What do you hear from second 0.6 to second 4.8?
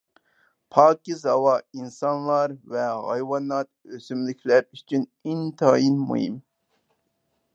پاكىز ھاۋا ئىنسانلار ۋە ھايۋانات، ئۆسۈملۈكلەر